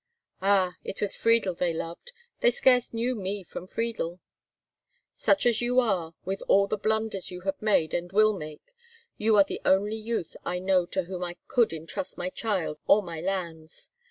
[0.41, 0.77] "Ah!
[0.83, 2.11] it was Friedel they loved.
[2.39, 4.19] They scarce knew me from Friedel."
[5.13, 8.73] "Such as you are, with all the blunders you have made and will make,
[9.17, 13.03] you are the only youth I know to whom I could intrust my child or
[13.03, 13.91] my lands.